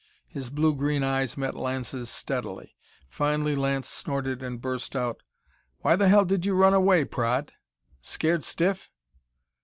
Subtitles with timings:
[0.27, 2.75] His blue green eyes met Lance's steadily.
[3.07, 5.21] Finally Lance snorted and burst out:
[5.81, 7.51] "Why the hell did you run away, Praed?
[8.01, 8.89] Scared stiff?"